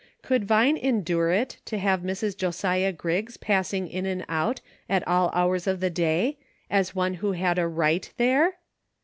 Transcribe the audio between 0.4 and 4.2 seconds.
Vine endure it to have Mrs. Josiah Griggs passing in